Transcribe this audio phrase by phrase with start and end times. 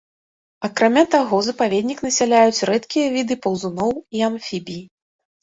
[0.67, 4.83] Акрамя таго запаведнік насяляюць рэдкія віды паўзуноў і амфібій.